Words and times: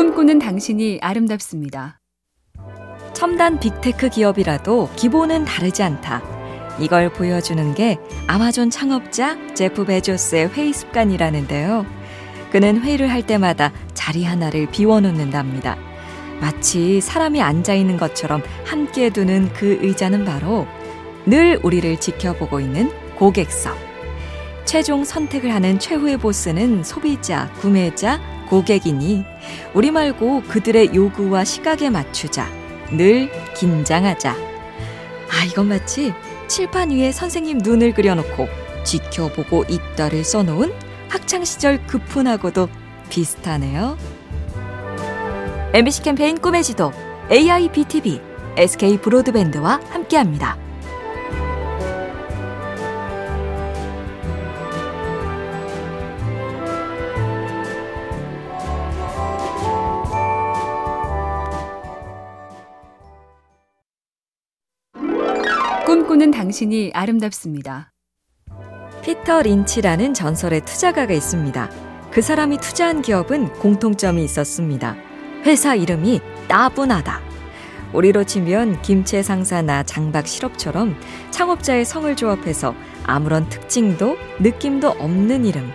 꿈꾸는 0.00 0.38
당신이 0.38 1.00
아름답습니다. 1.02 2.00
첨단 3.12 3.60
빅테크 3.60 4.08
기업이라도 4.08 4.88
기본은 4.96 5.44
다르지 5.44 5.82
않다. 5.82 6.22
이걸 6.80 7.12
보여주는 7.12 7.74
게 7.74 7.98
아마존 8.26 8.70
창업자 8.70 9.36
제프 9.52 9.84
베조스의 9.84 10.54
회의 10.54 10.72
습관이라는데요. 10.72 11.84
그는 12.50 12.80
회의를 12.80 13.10
할 13.10 13.26
때마다 13.26 13.74
자리 13.92 14.24
하나를 14.24 14.70
비워놓는답니다. 14.70 15.76
마치 16.40 17.02
사람이 17.02 17.42
앉아 17.42 17.74
있는 17.74 17.98
것처럼 17.98 18.42
함께 18.64 19.10
두는 19.10 19.52
그 19.52 19.80
의자는 19.82 20.24
바로 20.24 20.66
늘 21.26 21.60
우리를 21.62 22.00
지켜보고 22.00 22.60
있는 22.60 22.90
고객석. 23.16 23.89
최종 24.64 25.04
선택을 25.04 25.52
하는 25.52 25.78
최후의 25.78 26.18
보스는 26.18 26.84
소비자, 26.84 27.50
구매자, 27.60 28.20
고객이니 28.48 29.24
우리 29.74 29.90
말고 29.90 30.42
그들의 30.48 30.94
요구와 30.94 31.44
시각에 31.44 31.90
맞추자. 31.90 32.48
늘 32.90 33.30
긴장하자. 33.54 34.30
아, 34.30 35.44
이건 35.48 35.68
마치 35.68 36.12
칠판 36.48 36.90
위에 36.90 37.12
선생님 37.12 37.58
눈을 37.58 37.94
그려놓고 37.94 38.48
지켜보고 38.84 39.64
있다를 39.68 40.24
써놓은 40.24 40.72
학창시절 41.08 41.86
급훈하고도 41.86 42.68
비슷하네요. 43.08 43.96
MBC 45.72 46.02
캠페인 46.02 46.40
꿈의 46.40 46.64
지도 46.64 46.92
AIBTV 47.30 48.20
SK 48.56 48.98
브로드밴드와 48.98 49.80
함께합니다. 49.90 50.69
꿈꾸는 66.30 66.32
당신이 66.32 66.92
아름답습니다. 66.94 67.92
피터 69.02 69.42
린치라는 69.42 70.14
전설의 70.14 70.64
투자가가 70.64 71.12
있습니다. 71.12 71.70
그 72.10 72.22
사람이 72.22 72.58
투자한 72.58 73.02
기업은 73.02 73.52
공통점이 73.54 74.24
있었습니다. 74.24 74.96
회사 75.44 75.74
이름이 75.74 76.20
따분하다. 76.48 77.20
우리로 77.92 78.24
치면 78.24 78.80
김치 78.82 79.22
상사나 79.22 79.82
장박 79.82 80.26
시럽처럼 80.26 80.96
창업자의 81.30 81.84
성을 81.84 82.14
조합해서 82.16 82.74
아무런 83.04 83.48
특징도 83.48 84.16
느낌도 84.40 84.88
없는 84.88 85.44
이름. 85.44 85.70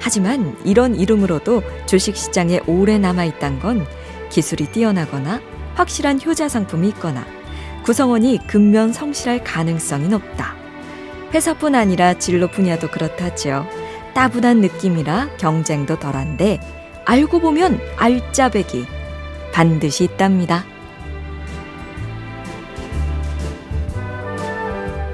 하지만 0.00 0.56
이런 0.64 0.94
이름으로도 0.96 1.62
주식시장에 1.86 2.60
오래 2.66 2.98
남아있단 2.98 3.60
건 3.60 3.86
기술이 4.30 4.66
뛰어나거나 4.66 5.40
확실한 5.74 6.20
효자 6.24 6.48
상품이 6.48 6.88
있거나 6.88 7.37
구성원이 7.88 8.40
근면 8.46 8.92
성실할 8.92 9.42
가능성이 9.44 10.08
높다. 10.08 10.54
회사뿐 11.32 11.74
아니라 11.74 12.12
진로 12.18 12.46
분야도 12.46 12.90
그렇다지요. 12.90 13.66
따분한 14.12 14.60
느낌이라 14.60 15.38
경쟁도 15.38 15.98
덜한데 15.98 16.60
알고 17.06 17.40
보면 17.40 17.80
알짜배기 17.96 18.84
반드시 19.54 20.04
있답니다. 20.04 20.66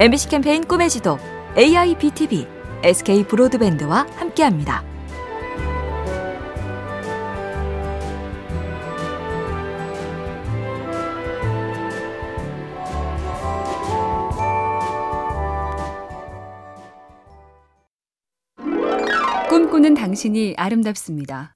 MBC 0.00 0.28
캠페인 0.30 0.66
꿈의 0.66 0.90
지도 0.90 1.20
AIBTV 1.56 2.48
SK 2.82 3.22
브로드밴드와 3.28 4.08
함께합니다. 4.16 4.93
꿈꾸는 19.54 19.94
당신이 19.94 20.54
아름답습니다. 20.56 21.54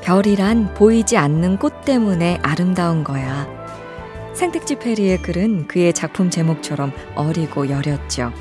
별이란 0.00 0.72
보이지 0.72 1.18
않는 1.18 1.58
꽃 1.58 1.84
때문에 1.84 2.38
아름다운 2.42 3.04
거야. 3.04 3.46
생택지 4.32 4.76
페리의 4.76 5.20
글은 5.20 5.68
그의 5.68 5.92
작품 5.92 6.30
제목처럼 6.30 6.92
어리고 7.14 7.68
여렸죠. 7.68 8.32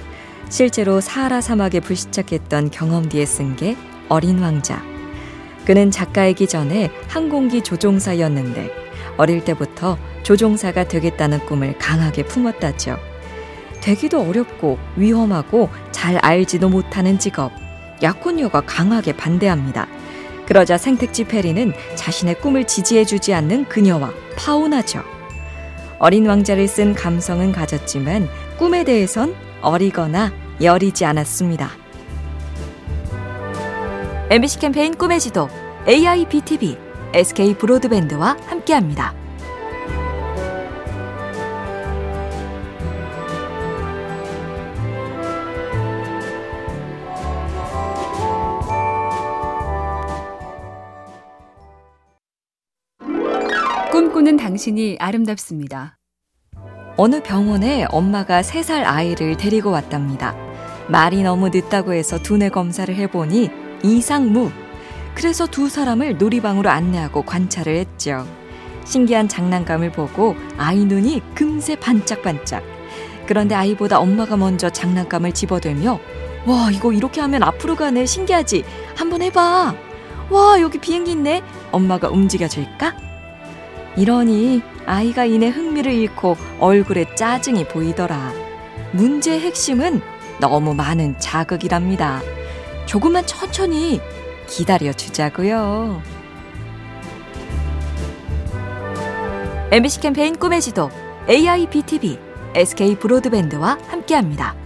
실제로 0.48 1.02
사하라 1.02 1.42
사막에 1.42 1.82
불시착했던 1.82 2.70
경험 2.72 3.10
뒤에 3.10 3.26
쓴 3.26 3.58
게 3.58 3.76
어린 4.08 4.40
왕자. 4.40 4.82
그는 5.66 5.92
작가이기 5.92 6.48
전에 6.48 6.92
항공기 7.10 7.62
조종사였는데 7.62 8.72
어릴 9.18 9.44
때부터 9.44 9.98
조종사가 10.24 10.88
되겠다는 10.88 11.46
꿈을 11.46 11.78
강하게 11.78 12.24
품었다죠. 12.24 12.96
되기도 13.82 14.22
어렵고 14.22 14.80
위험하고 14.96 15.68
잘 15.92 16.16
알지도 16.20 16.70
못하는 16.70 17.20
직업. 17.20 17.65
약혼녀가 18.02 18.62
강하게 18.62 19.14
반대합니다. 19.14 19.88
그러자 20.46 20.78
생택지 20.78 21.24
페리는 21.24 21.74
자신의 21.96 22.40
꿈을 22.40 22.66
지지해주지 22.66 23.34
않는 23.34 23.66
그녀와 23.66 24.12
파혼하죠. 24.38 25.04
어린 25.98 26.28
왕자를 26.28 26.68
쓴 26.68 26.94
감성은 26.94 27.52
가졌지만 27.52 28.30
꿈에 28.58 28.84
대해선 28.84 29.36
어리거나 29.62 30.32
여리지 30.62 31.06
않았습니다. 31.06 31.72
MBC 34.30 34.60
캠페인 34.60 34.96
꿈의 34.96 35.20
지도 35.20 35.50
AIBTV 35.88 36.78
SK 37.14 37.56
브로드밴드와 37.56 38.38
함께합니다. 38.46 39.25
꿈꾸는 54.36 54.38
당신이 54.38 54.98
아름답습니다. 55.00 55.98
어느 56.98 57.22
병원에 57.22 57.86
엄마가 57.90 58.42
3살 58.42 58.84
아이를 58.86 59.38
데리고 59.38 59.72
왔답니다. 59.72 60.36
말이 60.88 61.24
너무 61.24 61.50
늦다고 61.50 61.94
해서 61.94 62.20
두뇌 62.22 62.50
검사를 62.50 62.94
해보니 62.94 63.50
이상무. 63.84 64.52
그래서 65.16 65.48
두 65.48 65.70
사람을 65.70 66.18
놀이방으로 66.18 66.70
안내하고 66.70 67.24
관찰을 67.24 67.76
했죠. 67.76 68.28
신기한 68.86 69.28
장난감을 69.28 69.92
보고 69.92 70.36
아이 70.58 70.86
눈이 70.86 71.22
금세 71.34 71.76
반짝반짝. 71.76 72.64
그런데 73.26 73.56
아이보다 73.56 74.00
엄마가 74.00 74.38
먼저 74.38 74.70
장난감을 74.70 75.32
집어들며 75.32 76.00
와 76.46 76.72
이거 76.72 76.94
이렇게 76.94 77.22
하면 77.22 77.42
앞으로 77.42 77.76
가네 77.76 78.06
신기하지 78.06 78.64
한번 78.96 79.24
해봐 79.24 79.76
와 80.30 80.62
여기 80.62 80.78
비행기 80.78 81.12
있네 81.12 81.42
엄마가 81.72 82.10
움직여줄까 82.10 83.05
이러니 83.98 84.62
아이가 84.86 85.26
이내 85.26 85.48
흥미를 85.48 85.94
잃고 85.94 86.38
얼굴에 86.60 87.16
짜증이 87.16 87.68
보이더라. 87.68 88.34
문제의 88.92 89.40
핵심은 89.42 90.02
너무 90.40 90.74
많은 90.74 91.18
자극이랍니다. 91.18 92.22
조금만 92.86 93.26
천천히 93.26 94.02
기다려 94.48 94.92
주자고요. 94.94 96.02
MBC 99.72 100.02
캠페인 100.02 100.36
꿈의 100.36 100.62
지도 100.62 100.90
AIBTV 101.30 102.20
SK 102.54 102.96
브로드밴드와 102.98 103.78
함께합니다. 103.88 104.65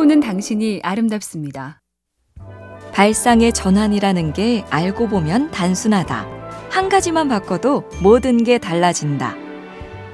꿈꾸는 0.00 0.20
당신이 0.20 0.80
아름답습니다. 0.82 1.82
발상의 2.92 3.52
전환이라는 3.52 4.32
게 4.32 4.64
알고 4.70 5.08
보면 5.08 5.50
단순하다. 5.50 6.26
한 6.70 6.88
가지만 6.88 7.28
바꿔도 7.28 7.84
모든 8.02 8.42
게 8.42 8.56
달라진다. 8.56 9.36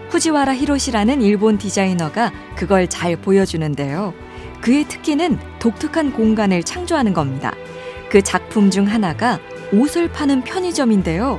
후지와라 0.09 0.57
히로시라는 0.57 1.23
일본 1.23 1.57
디자이너가 1.57 2.33
그걸 2.57 2.89
잘 2.89 3.17
보여주는데요. 3.17 4.13
그의 4.61 4.89
특기는 4.89 5.39
독특한 5.61 6.13
공간을 6.13 6.65
창조하는 6.65 7.15
겁니다. 7.15 7.55
그 8.11 8.23
작품 8.23 8.73
중 8.73 8.89
하나가 8.89 9.39
옷을 9.73 10.11
파는 10.11 10.43
편의점인데요. 10.43 11.39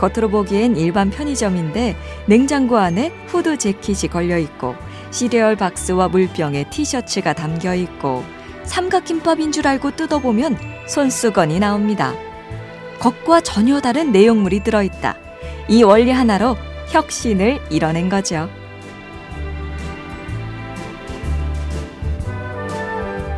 겉으로 0.00 0.30
보기엔 0.30 0.76
일반 0.76 1.10
편의점인데 1.10 1.94
냉장고 2.24 2.78
안에 2.78 3.12
후드 3.26 3.58
재킷이 3.58 4.10
걸려 4.10 4.38
있고 4.38 4.74
시리얼 5.10 5.56
박스와 5.56 6.08
물병에 6.08 6.70
티셔츠가 6.70 7.34
담겨 7.34 7.74
있고 7.74 8.24
삼각김밥인 8.64 9.52
줄 9.52 9.68
알고 9.68 9.96
뜯어보면 9.96 10.56
손수건이 10.86 11.58
나옵니다. 11.60 12.14
것과 12.98 13.42
전혀 13.42 13.80
다른 13.80 14.10
내용물이 14.10 14.62
들어있다. 14.62 15.16
이 15.68 15.82
원리 15.82 16.10
하나로 16.10 16.56
혁신을 16.88 17.60
이뤄낸 17.70 18.08
거죠. 18.08 18.48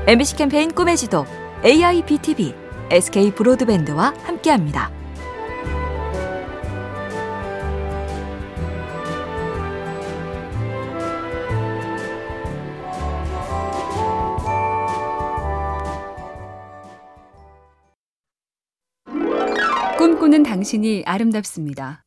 MBC 0.07 0.37
캠페인 0.37 0.73
꿈의 0.73 0.97
지도 0.97 1.27
AIBTV 1.65 2.55
SK 2.91 3.33
브로드밴드와 3.33 4.15
함께합니다. 4.23 5.02
꿈꾸는 20.33 20.45
당신이 20.45 21.03
아름답습니다. 21.05 22.05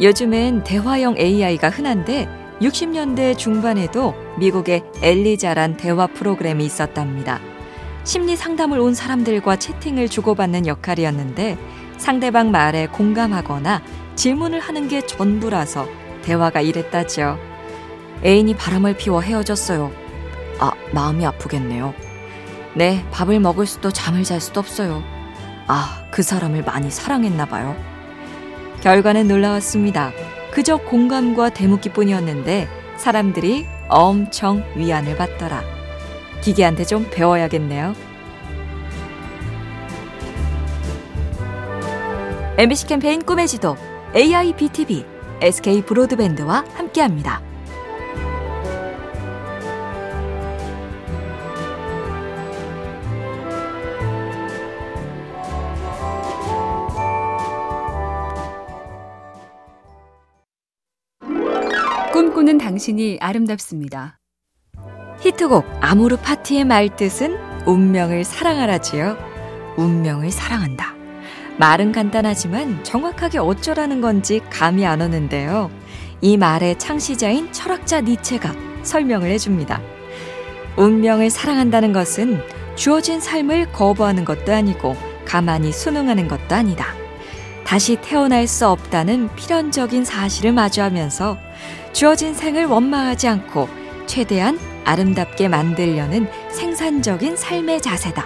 요즘엔 0.00 0.64
대화형 0.64 1.18
AI가 1.18 1.68
흔한데 1.68 2.26
60년대 2.62 3.36
중반에도 3.36 4.14
미국의 4.38 4.82
엘리자란 5.02 5.76
대화 5.76 6.06
프로그램이 6.06 6.64
있었답니다. 6.64 7.38
심리 8.04 8.34
상담을 8.34 8.78
온 8.78 8.94
사람들과 8.94 9.56
채팅을 9.56 10.08
주고받는 10.08 10.66
역할이었는데 10.66 11.58
상대방 11.98 12.50
말에 12.50 12.86
공감하거나 12.86 13.82
질문을 14.16 14.58
하는 14.58 14.88
게 14.88 15.04
전부라서 15.04 15.86
대화가 16.22 16.62
이랬다죠. 16.62 17.38
애인이 18.24 18.56
바람을 18.56 18.96
피워 18.96 19.20
헤어졌어요. 19.20 19.92
아, 20.58 20.72
마음이 20.92 21.26
아프겠네요. 21.26 21.92
네, 22.74 23.04
밥을 23.10 23.38
먹을 23.38 23.66
수도 23.66 23.90
잠을 23.90 24.24
잘 24.24 24.40
수도 24.40 24.60
없어요. 24.60 25.11
아, 25.74 26.06
그 26.10 26.22
사람을 26.22 26.64
많이 26.64 26.90
사랑했나 26.90 27.46
봐요. 27.46 27.74
결과는 28.82 29.26
놀라웠습니다. 29.26 30.12
그저 30.50 30.76
공감과 30.76 31.48
대묻기뿐이었는데 31.48 32.68
사람들이 32.98 33.66
엄청 33.88 34.62
위안을 34.76 35.16
받더라. 35.16 35.62
기계한테 36.42 36.84
좀 36.84 37.08
배워야겠네요. 37.10 37.94
MBC 42.58 42.86
캠페인 42.86 43.24
꿈의 43.24 43.48
지도 43.48 43.78
AIBTV 44.14 45.06
SK 45.40 45.86
브로드밴드와 45.86 46.66
함께합니다. 46.74 47.51
꿈꾸는 62.42 62.58
당신이 62.58 63.18
아름답습니다. 63.20 64.18
히트곡 65.20 65.64
아모르 65.80 66.16
파티의 66.16 66.64
말뜻은 66.64 67.38
운명을 67.66 68.24
사랑하라지요. 68.24 69.16
운명을 69.76 70.32
사랑한다. 70.32 70.94
말은 71.58 71.92
간단하지만 71.92 72.82
정확하게 72.82 73.38
어쩌라는 73.38 74.00
건지 74.00 74.40
감이 74.50 74.84
안 74.84 75.02
오는데요. 75.02 75.70
이 76.20 76.36
말의 76.36 76.80
창시자인 76.80 77.52
철학자 77.52 78.00
니체가 78.00 78.52
설명을 78.82 79.30
해줍니다. 79.30 79.80
운명을 80.76 81.30
사랑한다는 81.30 81.92
것은 81.92 82.40
주어진 82.74 83.20
삶을 83.20 83.70
거부하는 83.72 84.24
것도 84.24 84.52
아니고 84.52 84.96
가만히 85.24 85.70
순응하는 85.70 86.26
것도 86.26 86.56
아니다. 86.56 86.86
다시 87.64 87.96
태어날 88.02 88.46
수 88.48 88.66
없다는 88.66 89.34
필연적인 89.36 90.04
사실을 90.04 90.52
마주하면서 90.52 91.51
주어진 91.92 92.34
생을 92.34 92.66
원망하지 92.66 93.28
않고 93.28 93.68
최대한 94.06 94.58
아름답게 94.84 95.48
만들려는 95.48 96.28
생산적인 96.50 97.36
삶의 97.36 97.80
자세다. 97.80 98.24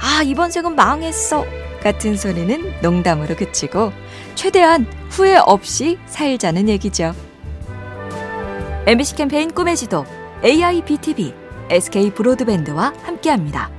아, 0.00 0.22
이번 0.24 0.50
생은 0.50 0.74
망했어. 0.74 1.44
같은 1.82 2.16
소리는 2.16 2.72
농담으로 2.82 3.36
그치고 3.36 3.92
최대한 4.34 4.86
후회 5.10 5.36
없이 5.36 5.98
살자는 6.06 6.68
얘기죠. 6.68 7.14
MBC 8.86 9.16
캠페인 9.16 9.52
꿈의 9.52 9.76
지도 9.76 10.04
AIBTV 10.44 11.34
SK 11.70 12.10
브로드밴드와 12.10 12.92
함께합니다. 13.02 13.70